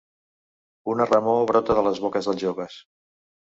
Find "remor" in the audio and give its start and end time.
1.11-1.39